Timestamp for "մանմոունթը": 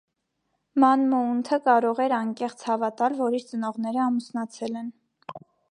0.83-1.59